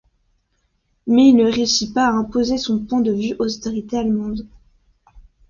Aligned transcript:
Mais 1.05 1.27
il 1.27 1.35
ne 1.35 1.45
réussit 1.51 1.93
pas 1.93 2.07
à 2.07 2.11
imposer 2.13 2.57
son 2.57 2.79
point 2.79 3.01
de 3.01 3.11
vue 3.13 3.35
aux 3.37 3.45
autorités 3.55 3.99
allemandes. 3.99 4.47